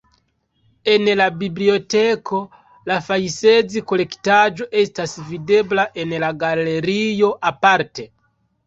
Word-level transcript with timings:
En 0.93 1.03
la 1.19 1.27
biblioteko 1.43 2.39
la 2.93 2.97
Fajszi-kolektaĵo 3.11 4.71
estas 4.83 5.17
videbla 5.31 5.87
en 6.07 6.19
la 6.27 6.37
galerio 6.47 7.35
aparte. 7.55 8.13